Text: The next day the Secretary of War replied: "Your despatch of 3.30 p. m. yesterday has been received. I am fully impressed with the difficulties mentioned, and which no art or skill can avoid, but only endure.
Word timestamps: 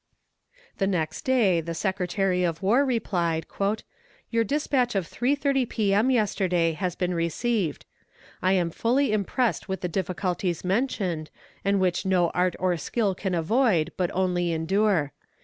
The 0.79 0.87
next 0.87 1.21
day 1.25 1.61
the 1.61 1.75
Secretary 1.75 2.43
of 2.43 2.63
War 2.63 2.83
replied: 2.83 3.45
"Your 4.31 4.43
despatch 4.43 4.95
of 4.95 5.07
3.30 5.07 5.69
p. 5.69 5.93
m. 5.93 6.09
yesterday 6.09 6.71
has 6.73 6.95
been 6.95 7.13
received. 7.13 7.85
I 8.41 8.53
am 8.53 8.71
fully 8.71 9.11
impressed 9.11 9.69
with 9.69 9.81
the 9.81 9.87
difficulties 9.87 10.63
mentioned, 10.65 11.29
and 11.63 11.79
which 11.79 12.03
no 12.03 12.31
art 12.31 12.55
or 12.57 12.75
skill 12.77 13.13
can 13.13 13.35
avoid, 13.35 13.91
but 13.95 14.09
only 14.15 14.51
endure. 14.51 15.13